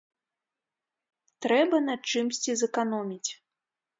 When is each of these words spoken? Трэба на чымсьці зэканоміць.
Трэба 1.45 1.77
на 1.89 1.95
чымсьці 2.13 2.57
зэканоміць. 2.61 3.31